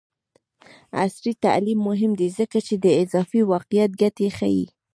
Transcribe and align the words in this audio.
عصري 1.03 1.31
تعلیم 1.45 1.79
مهم 1.89 2.11
دی 2.19 2.27
ځکه 2.39 2.57
چې 2.67 2.75
د 2.83 2.85
اضافي 3.03 3.41
واقعیت 3.51 3.91
ګټې 4.01 4.27
ښيي. 4.37 4.65